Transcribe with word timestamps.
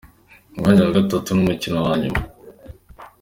Umwanya 0.55 0.81
wa 0.87 0.95
gatatu 0.97 1.29
n’umukino 1.31 1.77
wa 1.85 1.93
nyuma. 2.01 2.21